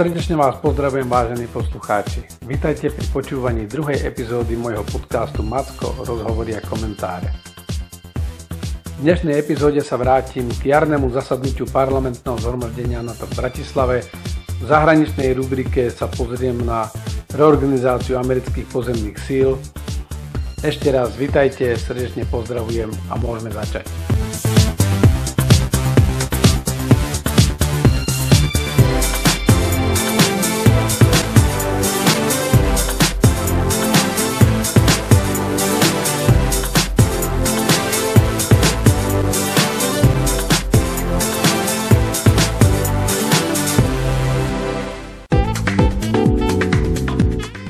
[0.00, 2.24] Srdečne vás pozdravujem vážení poslucháči.
[2.48, 7.28] Vítajte pri počúvaní druhej epizódy môjho podcastu Macko rozhovory a komentáre.
[8.96, 14.08] V dnešnej epizóde sa vrátim k jarnému zasadnutiu parlamentného zhromaždenia na v Bratislave.
[14.56, 16.88] V zahraničnej rubrike sa pozriem na
[17.36, 19.60] reorganizáciu amerických pozemných síl.
[20.64, 23.84] Ešte raz vitajte, srdečne pozdravujem a môžeme začať.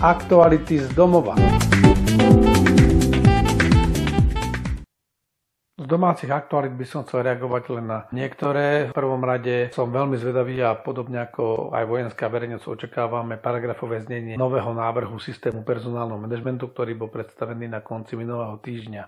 [0.01, 1.37] Aktuality z domova.
[5.77, 8.89] Z domácich aktualit by som chcel reagovať len na niektoré.
[8.89, 14.41] V prvom rade som veľmi zvedavý a podobne ako aj vojenská verejnosť očakávame paragrafové znenie
[14.41, 19.05] nového návrhu systému personálneho manažmentu, ktorý bol predstavený na konci minulého týždňa.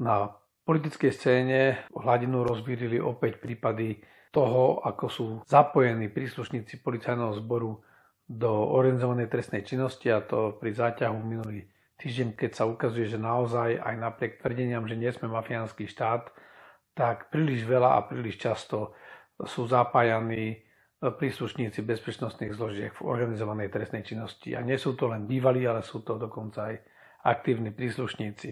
[0.00, 0.32] Na
[0.64, 4.00] politickej scéne hladinu rozvírili opäť prípady
[4.32, 7.91] toho, ako sú zapojení príslušníci policajného zboru
[8.32, 11.68] do organizovanej trestnej činnosti a to pri záťahu minulý
[12.00, 16.32] týždeň, keď sa ukazuje, že naozaj aj napriek tvrdeniam, že nie sme mafiánsky štát,
[16.96, 18.96] tak príliš veľa a príliš často
[19.36, 20.64] sú zapájaní
[21.02, 24.54] príslušníci bezpečnostných zložiek v organizovanej trestnej činnosti.
[24.54, 26.76] A nie sú to len bývalí, ale sú to dokonca aj
[27.26, 28.48] aktívni príslušníci.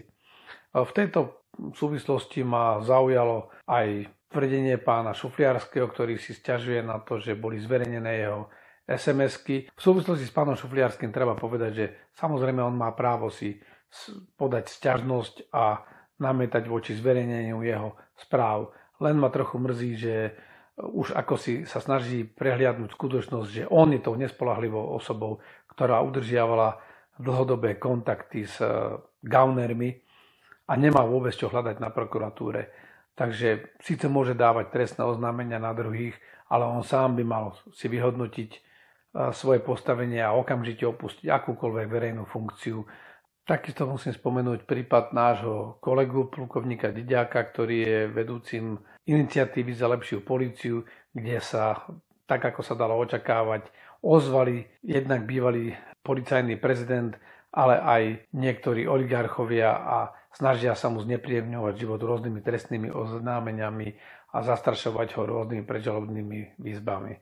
[0.75, 7.39] V tejto súvislosti ma zaujalo aj tvrdenie pána Šufliarského, ktorý si stiažuje na to, že
[7.39, 8.47] boli zverejnené jeho
[8.87, 9.69] SMS-ky.
[9.71, 11.85] V súvislosti s pánom Šufliarským treba povedať, že
[12.17, 13.59] samozrejme on má právo si
[14.39, 15.83] podať sťažnosť a
[16.21, 18.71] namietať voči zverejneniu jeho správ.
[19.01, 20.15] Len ma trochu mrzí, že
[20.77, 25.43] už ako si sa snaží prehliadnúť skutočnosť, že on je tou nespolahlivou osobou,
[25.73, 26.79] ktorá udržiavala
[27.19, 29.93] dlhodobé kontakty s e, gaunermi
[30.65, 32.71] a nemá vôbec čo hľadať na prokuratúre.
[33.13, 36.15] Takže síce môže dávať trestné oznámenia na druhých,
[36.47, 38.70] ale on sám by mal si vyhodnotiť,
[39.11, 42.87] svoje postavenie a okamžite opustiť akúkoľvek verejnú funkciu.
[43.43, 50.87] Takisto musím spomenúť prípad nášho kolegu, plukovníka Didiaka, ktorý je vedúcim iniciatívy za lepšiu políciu,
[51.11, 51.83] kde sa,
[52.23, 53.67] tak ako sa dalo očakávať,
[53.99, 57.17] ozvali jednak bývalý policajný prezident,
[57.51, 59.97] ale aj niektorí oligarchovia a
[60.31, 63.87] snažia sa mu znepríjemňovať život rôznymi trestnými oznámeniami
[64.31, 67.13] a zastrašovať ho rôznymi predžalobnými výzbami.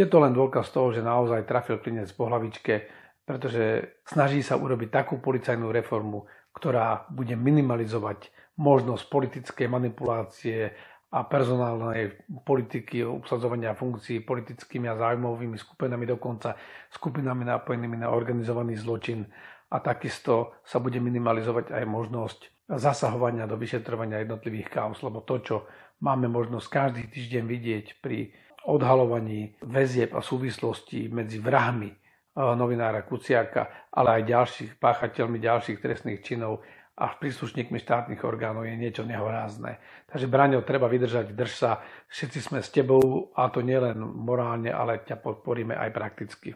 [0.00, 2.88] Je to len dôkaz toho, že naozaj trafil klinec po hlavičke,
[3.28, 6.24] pretože snaží sa urobiť takú policajnú reformu,
[6.56, 10.72] ktorá bude minimalizovať možnosť politickej manipulácie
[11.12, 12.16] a personálnej
[12.48, 16.56] politiky, obsadzovania funkcií politickými a zájmovými skupinami, dokonca
[16.88, 19.28] skupinami napojenými na organizovaný zločin.
[19.68, 22.40] A takisto sa bude minimalizovať aj možnosť
[22.72, 25.56] zasahovania do vyšetrovania jednotlivých kaos, lebo to, čo
[26.00, 28.32] máme možnosť každý týždeň vidieť pri
[28.68, 31.96] odhalovaní väzieb a súvislostí medzi vrahmi eh,
[32.36, 36.60] novinára Kuciaka, ale aj ďalších páchateľmi ďalších trestných činov
[37.00, 39.80] a príslušníkmi štátnych orgánov je niečo nehorázne.
[40.04, 41.80] Takže Braňo, treba vydržať, drž sa,
[42.12, 46.52] všetci sme s tebou a to nielen morálne, ale ťa podporíme aj prakticky.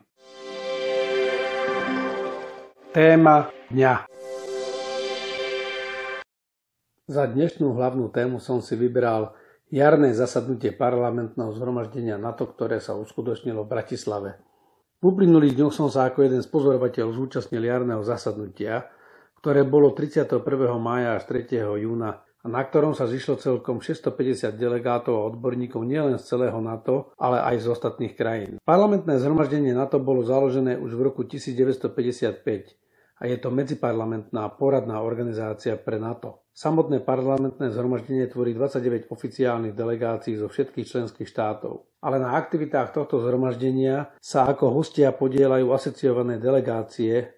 [2.92, 4.06] Téma dňa
[7.04, 9.36] Za dnešnú hlavnú tému som si vybral
[9.72, 14.30] jarné zasadnutie parlamentného zhromaždenia NATO, ktoré sa uskutočnilo v Bratislave.
[15.00, 18.88] V uplynulých dňoch som sa ako jeden z pozorovateľov zúčastnil jarného zasadnutia,
[19.44, 20.40] ktoré bolo 31.
[20.80, 21.76] mája až 3.
[21.76, 27.12] júna a na ktorom sa zišlo celkom 650 delegátov a odborníkov nielen z celého NATO,
[27.16, 28.60] ale aj z ostatných krajín.
[28.68, 32.83] Parlamentné zhromaždenie NATO bolo založené už v roku 1955
[33.14, 36.42] a je to medziparlamentná poradná organizácia pre NATO.
[36.54, 41.86] Samotné parlamentné zhromaždenie tvorí 29 oficiálnych delegácií zo všetkých členských štátov.
[42.02, 47.30] Ale na aktivitách tohto zhromaždenia sa ako hostia podielajú asociované delegácie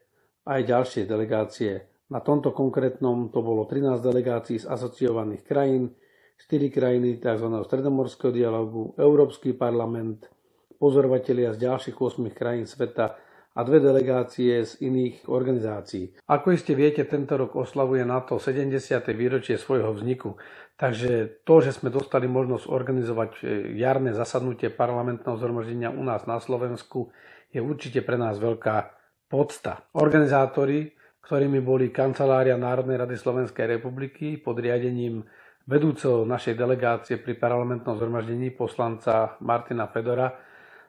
[0.46, 1.72] aj ďalšie delegácie.
[2.06, 5.92] Na tomto konkrétnom to bolo 13 delegácií z asociovaných krajín,
[6.38, 7.48] 4 krajiny tzv.
[7.66, 10.28] stredomorského dialogu, Európsky parlament,
[10.76, 13.25] pozorovatelia z ďalších 8 krajín sveta
[13.56, 16.12] a dve delegácie z iných organizácií.
[16.28, 18.76] Ako iste viete, tento rok oslavuje NATO 70.
[19.16, 20.36] výročie svojho vzniku,
[20.76, 23.44] takže to, že sme dostali možnosť organizovať e,
[23.80, 27.08] jarné zasadnutie parlamentného zhromaždenia u nás na Slovensku,
[27.48, 28.92] je určite pre nás veľká
[29.32, 29.88] podsta.
[29.96, 30.92] Organizátori,
[31.24, 35.24] ktorými boli Kancelária Národnej rady Slovenskej republiky pod riadením
[35.64, 40.30] vedúceho našej delegácie pri parlamentnom zhromaždení poslanca Martina Fedora,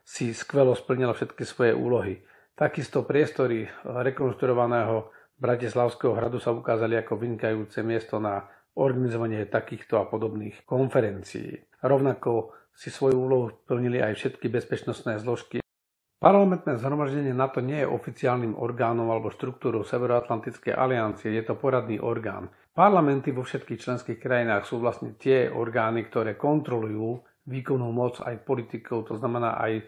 [0.04, 2.22] si skvelo splnila všetky svoje úlohy.
[2.58, 10.66] Takisto priestory rekonštruovaného Bratislavského hradu sa ukázali ako vynikajúce miesto na organizovanie takýchto a podobných
[10.66, 11.54] konferencií.
[11.78, 15.62] Rovnako si svoju úlohu plnili aj všetky bezpečnostné zložky.
[16.18, 22.50] Parlamentné zhromaždenie NATO nie je oficiálnym orgánom alebo štruktúrou Severoatlantickej aliancie, je to poradný orgán.
[22.74, 29.06] Parlamenty vo všetkých členských krajinách sú vlastne tie orgány, ktoré kontrolujú výkonnú moc aj politikov,
[29.06, 29.86] to znamená aj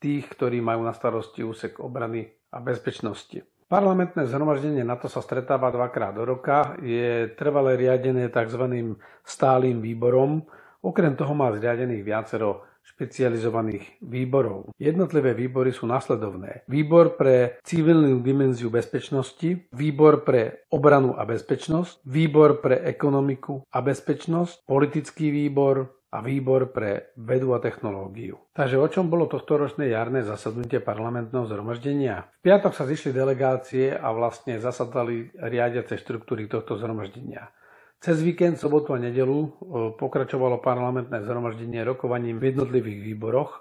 [0.00, 3.44] tých, ktorí majú na starosti úsek obrany a bezpečnosti.
[3.70, 8.96] Parlamentné zhromaždenie NATO sa stretáva dvakrát do roka, je trvale riadené tzv.
[9.22, 10.42] stálym výborom,
[10.82, 14.74] okrem toho má zriadených viacero špecializovaných výborov.
[14.74, 16.66] Jednotlivé výbory sú nasledovné.
[16.66, 24.66] Výbor pre civilnú dimenziu bezpečnosti, výbor pre obranu a bezpečnosť, výbor pre ekonomiku a bezpečnosť,
[24.66, 28.42] politický výbor, a výbor pre vedu a technológiu.
[28.50, 32.26] Takže o čom bolo tohto ročné jarné zasadnutie parlamentného zhromaždenia?
[32.42, 37.54] V piatok sa zišli delegácie a vlastne zasadali riadiace štruktúry tohto zhromaždenia.
[38.00, 39.48] Cez víkend, sobotu a nedelu e,
[39.94, 43.60] pokračovalo parlamentné zhromaždenie rokovaním v jednotlivých výboroch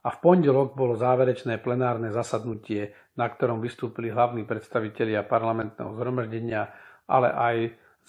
[0.00, 6.72] a v pondelok bolo záverečné plenárne zasadnutie, na ktorom vystúpili hlavní predstavitelia parlamentného zhromaždenia,
[7.10, 7.56] ale aj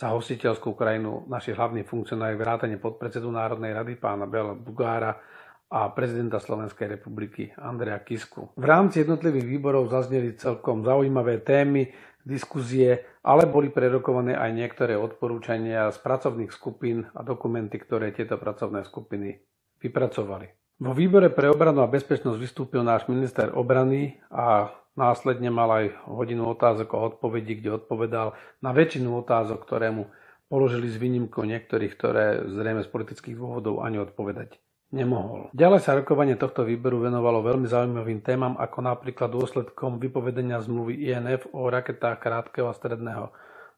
[0.01, 5.21] za hostiteľskú krajinu naši hlavní funkcionári vrátane podpredsedu Národnej rady pána Bela Bugára
[5.69, 8.49] a prezidenta Slovenskej republiky Andreja Kisku.
[8.57, 11.93] V rámci jednotlivých výborov zazneli celkom zaujímavé témy,
[12.25, 18.81] diskuzie, ale boli prerokované aj niektoré odporúčania z pracovných skupín a dokumenty, ktoré tieto pracovné
[18.85, 19.37] skupiny
[19.81, 20.49] vypracovali.
[20.81, 26.51] Vo výbore pre obranu a bezpečnosť vystúpil náš minister obrany a Následne mal aj hodinu
[26.51, 30.11] otázok a odpovedí, kde odpovedal na väčšinu otázok, ktoré mu
[30.51, 34.59] položili s výnimkou niektorých, ktoré zrejme z politických dôvodov ani odpovedať
[34.91, 35.47] nemohol.
[35.55, 41.47] Ďalej sa rokovanie tohto výberu venovalo veľmi zaujímavým témam, ako napríklad dôsledkom vypovedenia zmluvy INF
[41.55, 43.31] o raketách krátkeho a stredného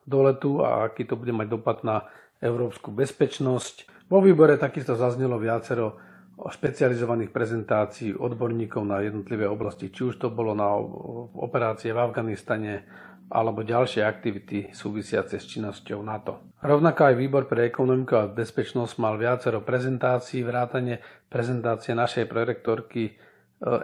[0.04, 2.10] doletu a aký to bude mať dopad na
[2.42, 4.10] európsku bezpečnosť.
[4.10, 6.01] Vo výbore takisto zaznelo viacero
[6.38, 10.65] špecializovaných prezentácií odborníkov na jednotlivé oblasti, či už to bolo na
[11.38, 12.74] operácie v Afganistane
[13.33, 16.53] alebo ďalšie aktivity súvisiace s činnosťou NATO.
[16.62, 21.01] Rovnako aj výbor pre ekonomiku a bezpečnosť mal viacero prezentácií, vrátane
[21.33, 23.12] prezentácie našej prorektorky e,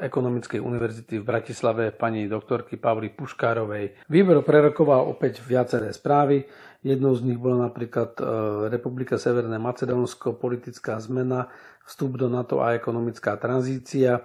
[0.06, 4.06] Ekonomickej univerzity v Bratislave pani doktorky Pavly Puškárovej.
[4.06, 6.45] Výbor prerokoval opäť viaceré správy.
[6.86, 8.24] Jednou z nich bola napríklad e,
[8.69, 11.50] Republika Severné Macedónsko, politická zmena,
[11.90, 14.22] vstup do NATO a ekonomická tranzícia,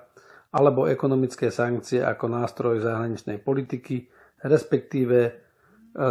[0.52, 4.06] alebo ekonomické sankcie ako nástroj zahraničnej politiky,
[4.44, 5.32] respektíve e,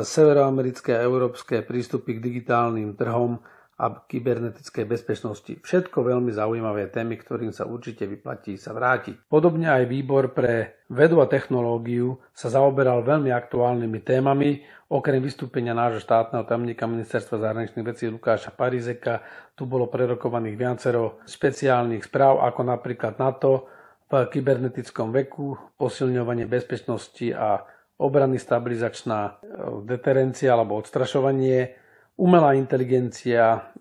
[0.04, 3.38] severoamerické a európske prístupy k digitálnym trhom
[3.74, 5.54] a kybernetickej bezpečnosti.
[5.66, 9.26] Všetko veľmi zaujímavé témy, ktorým sa určite vyplatí sa vrátiť.
[9.26, 14.62] Podobne aj výbor pre vedu a technológiu sa zaoberal veľmi aktuálnymi témami.
[14.94, 19.26] Okrem vystúpenia nášho štátneho tajomníka ministerstva zahraničných vecí Lukáša Parizeka
[19.58, 23.66] tu bolo prerokovaných viacero špeciálnych správ, ako napríklad NATO
[24.06, 27.66] v kybernetickom veku, posilňovanie bezpečnosti a
[27.98, 29.42] obrany stabilizačná
[29.86, 31.83] deterencia alebo odstrašovanie,
[32.18, 33.74] umelá inteligencia,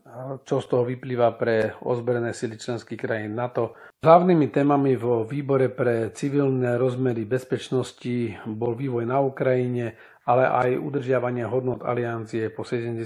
[0.44, 3.72] čo z toho vyplýva pre ozbrojené sily členských krajín NATO.
[4.02, 11.46] Hlavnými témami vo výbore pre civilné rozmery bezpečnosti bol vývoj na Ukrajine, ale aj udržiavanie
[11.46, 12.98] hodnot aliancie po 70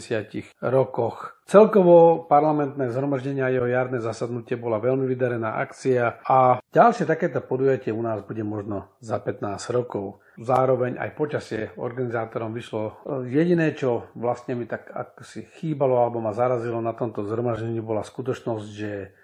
[0.60, 1.40] rokoch.
[1.46, 7.94] Celkovo parlamentné zhromaždenie a jeho jarné zasadnutie bola veľmi vydarená akcia a ďalšie takéto podujatie
[7.94, 10.20] u nás bude možno za 15 rokov.
[10.36, 13.00] Zároveň aj počasie organizátorom vyšlo.
[13.24, 18.04] Jediné, čo vlastne mi tak ak si chýbalo alebo ma zarazilo na tomto zhromaždení bola
[18.04, 19.16] skutočnosť, že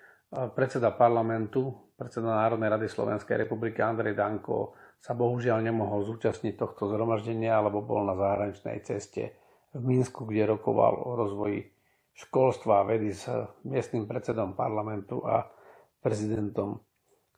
[0.57, 4.73] predseda parlamentu, predseda Národnej rady Slovenskej republiky Andrej Danko
[5.03, 9.35] sa bohužiaľ nemohol zúčastniť tohto zhromaždenia, alebo bol na zahraničnej ceste
[9.75, 11.67] v Minsku, kde rokoval o rozvoji
[12.15, 13.27] školstva a vedy s
[13.67, 15.51] miestnym predsedom parlamentu a
[15.99, 16.79] prezidentom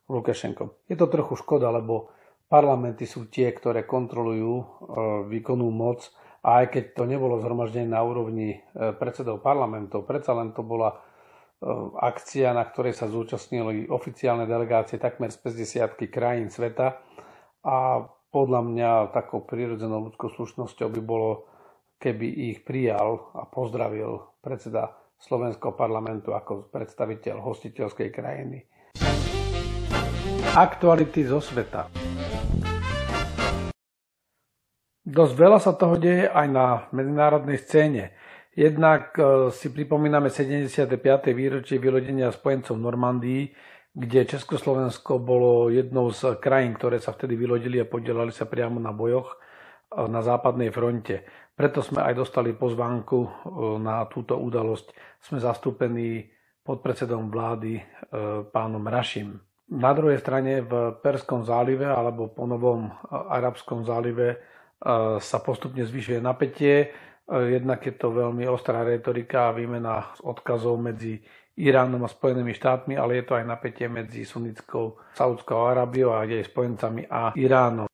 [0.05, 0.85] Lukašenkom.
[0.85, 2.13] Je to trochu škoda, lebo
[2.45, 4.65] parlamenty sú tie, ktoré kontrolujú e,
[5.33, 6.05] výkonnú moc
[6.45, 10.93] a aj keď to nebolo zhromaždenie na úrovni e, predsedov parlamentov, predsa len to bola
[10.93, 10.97] e,
[11.97, 17.01] akcia, na ktorej sa zúčastnili oficiálne delegácie takmer z 50 krajín sveta
[17.65, 21.49] a podľa mňa takou prírodzenou ľudskou slušnosťou by bolo,
[21.97, 28.69] keby ich prijal a pozdravil predseda Slovenského parlamentu ako predstaviteľ hostiteľskej krajiny.
[30.53, 31.89] Aktuality zo sveta.
[35.05, 38.13] Dosť veľa sa toho deje aj na medzinárodnej scéne.
[38.55, 40.95] Jednak e, si pripomíname 75.
[41.35, 43.43] výročie vylodenia spojencov v Normandii,
[43.95, 48.91] kde Československo bolo jednou z krajín, ktoré sa vtedy vylodili a podielali sa priamo na
[48.91, 49.39] bojoch
[49.95, 51.23] na západnej fronte.
[51.55, 53.47] Preto sme aj dostali pozvánku
[53.79, 54.91] na túto udalosť.
[55.23, 56.27] Sme zastúpení
[56.67, 57.79] podpredsedom vlády
[58.51, 59.39] pánom Rašim.
[59.71, 64.43] Na druhej strane v Perskom zálive alebo po novom Arabskom zálive
[65.23, 66.91] sa postupne zvyšuje napätie.
[67.31, 71.23] Jednak je to veľmi ostrá retorika a výmena odkazov medzi
[71.55, 76.43] Iránom a Spojenými štátmi, ale je to aj napätie medzi sunnickou Saudskou Arábiou a jej
[76.43, 77.87] spojencami a Iránom.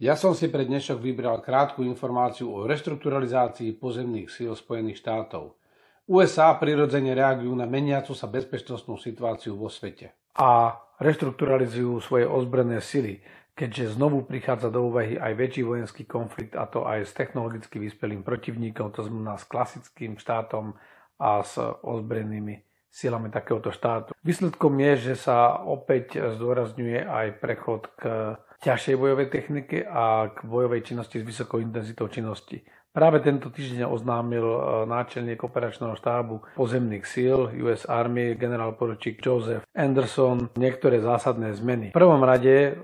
[0.00, 5.60] Ja som si pre dnešok vybral krátku informáciu o reštrukturalizácii pozemných síl Spojených štátov.
[6.08, 10.16] USA prirodzene reagujú na meniacu sa bezpečnostnú situáciu vo svete.
[10.36, 13.20] A reštrukturalizujú svoje ozbrojené sily,
[13.52, 18.24] keďže znovu prichádza do úvahy aj väčší vojenský konflikt, a to aj s technologicky vyspelým
[18.24, 20.76] protivníkom, to znamená s klasickým štátom
[21.20, 24.16] a s ozbrojenými silami takéhoto štátu.
[24.24, 28.32] Výsledkom je, že sa opäť zdôrazňuje aj prechod k
[28.64, 32.64] ťažšej bojovej technike a k bojovej činnosti s vysokou intenzitou činnosti.
[32.96, 39.68] Práve tento týždeň oznámil e, náčelník operačného štábu pozemných síl US Army generál poručík Joseph
[39.76, 41.92] Anderson niektoré zásadné zmeny.
[41.92, 42.80] V prvom rade e,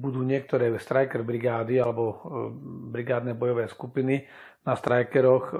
[0.00, 2.16] budú niektoré striker brigády alebo e,
[2.88, 4.24] brigádne bojové skupiny
[4.64, 5.52] na strikeroch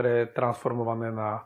[0.00, 1.44] pretransformované na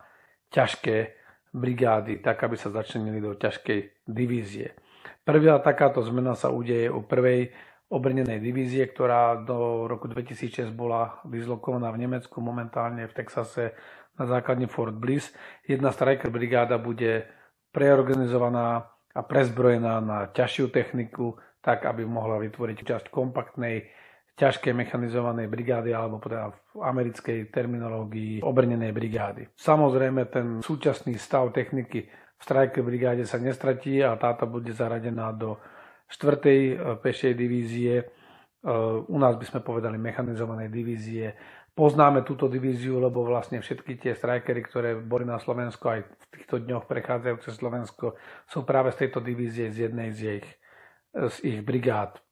[0.55, 1.24] ťažké
[1.55, 4.75] brigády, tak aby sa začlenili do ťažkej divízie.
[5.23, 7.55] Prvá takáto zmena sa udeje u prvej
[7.89, 13.79] obrnenej divízie, ktorá do roku 2006 bola dislokovaná v Nemecku, momentálne v Texase
[14.19, 15.31] na základne Fort Bliss.
[15.63, 17.31] Jedna striker brigáda bude
[17.71, 23.87] preorganizovaná a prezbrojená na ťažšiu techniku, tak aby mohla vytvoriť časť kompaktnej
[24.35, 29.47] ťažké mechanizovanej brigády alebo teda v americkej terminológii obrnenej brigády.
[29.55, 35.63] Samozrejme ten súčasný stav techniky v strajke brigáde sa nestratí a táto bude zaradená do
[36.11, 36.43] 4.
[36.43, 36.55] E,
[36.99, 37.95] pešej divízie.
[38.03, 38.05] E,
[39.07, 41.33] u nás by sme povedali mechanizovanej divízie.
[41.75, 46.63] Poznáme túto divíziu, lebo vlastne všetky tie strajkery, ktoré boli na Slovensku aj v týchto
[46.63, 48.15] dňoch prechádzajú cez Slovensko,
[48.47, 50.49] sú práve z tejto divízie z jednej z ich,
[51.15, 52.23] z ich brigád.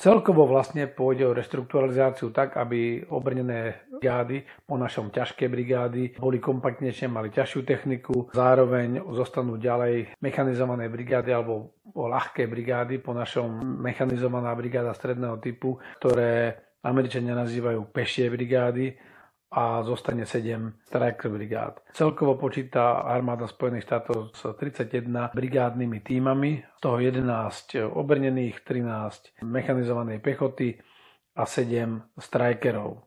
[0.00, 7.04] Celkovo vlastne pôjde o reštrukturalizáciu tak, aby obrnené brigády, po našom ťažké brigády, boli kompaktnejšie,
[7.04, 14.56] mali ťažšiu techniku, zároveň zostanú ďalej mechanizované brigády alebo o ľahké brigády, po našom mechanizovaná
[14.56, 18.96] brigáda stredného typu, ktoré Američania nazývajú pešie brigády,
[19.50, 21.82] a zostane 7 Striker brigád.
[21.90, 30.22] Celkovo počíta armáda Spojených štátov s 31 brigádnymi týmami, z toho 11 obrnených, 13 mechanizovanej
[30.22, 30.78] pechoty
[31.34, 33.02] a 7 strikerov.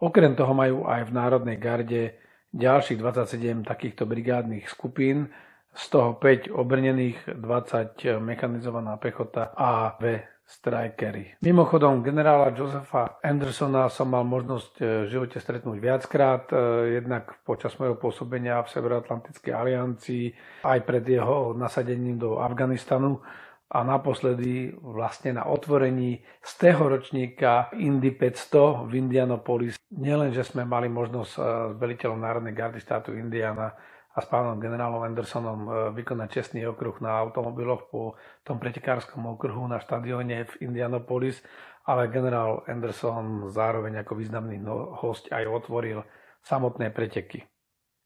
[0.00, 2.16] Okrem toho majú aj v Národnej garde
[2.56, 5.28] ďalších 27 takýchto brigádnych skupín,
[5.74, 11.40] z toho 5 obrnených, 20 mechanizovaná pechota a v strajkery.
[11.40, 16.56] Mimochodom, generála Josefa Andersona som mal možnosť e, v živote stretnúť viackrát, e,
[17.00, 20.24] jednak počas mojho pôsobenia v Severoatlantickej aliancii,
[20.68, 23.24] aj pred jeho nasadením do Afganistanu
[23.72, 29.80] a naposledy vlastne na otvorení z tého ročníka Indy 500 v Indianapolis.
[29.96, 33.72] Nielen, že sme mali možnosť e, s veliteľom Národnej gardy štátu Indiana
[34.14, 38.14] a s pánom generálom Andersonom e, vykonať čestný okruh na automobiloch po
[38.46, 41.42] tom pretekárskom okruhu na štadióne v Indianapolis,
[41.84, 46.06] ale generál Anderson zároveň ako významný no, host aj otvoril
[46.46, 47.42] samotné preteky.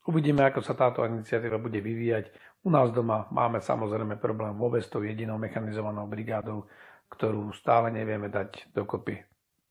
[0.09, 2.33] Uvidíme, ako sa táto iniciatíva bude vyvíjať.
[2.65, 6.65] U nás doma máme samozrejme problém vôbec tou jedinou mechanizovanou brigádou,
[7.13, 9.21] ktorú stále nevieme dať dokopy.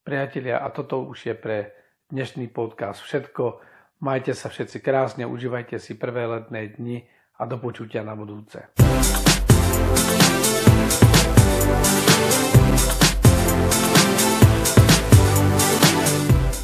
[0.06, 1.58] Priatelia, a toto už je pre
[2.14, 3.60] dnešný podcast všetko.
[3.98, 7.10] Majte sa všetci krásne, užívajte si prvé letné dni
[7.42, 8.70] a do počutia na budúce.